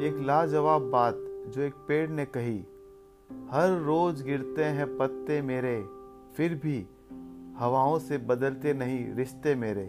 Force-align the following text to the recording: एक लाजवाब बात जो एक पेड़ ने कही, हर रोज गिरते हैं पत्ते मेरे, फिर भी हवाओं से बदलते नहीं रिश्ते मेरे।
एक 0.00 0.18
लाजवाब 0.20 0.82
बात 0.82 1.14
जो 1.48 1.62
एक 1.62 1.74
पेड़ 1.88 2.10
ने 2.10 2.24
कही, 2.24 2.58
हर 3.50 3.78
रोज 3.82 4.22
गिरते 4.22 4.64
हैं 4.64 4.86
पत्ते 4.96 5.42
मेरे, 5.42 5.76
फिर 6.36 6.54
भी 6.54 6.86
हवाओं 7.58 7.98
से 7.98 8.18
बदलते 8.18 8.74
नहीं 8.74 9.14
रिश्ते 9.14 9.54
मेरे। 9.54 9.84